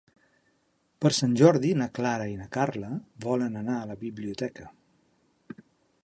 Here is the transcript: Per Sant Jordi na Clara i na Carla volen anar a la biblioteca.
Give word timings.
Per 1.05 1.09
Sant 1.17 1.33
Jordi 1.41 1.73
na 1.81 1.87
Clara 1.97 2.25
i 2.31 2.39
na 2.39 2.47
Carla 2.57 2.89
volen 3.25 3.59
anar 3.61 3.75
a 3.81 3.85
la 3.91 3.97
biblioteca. 4.05 4.65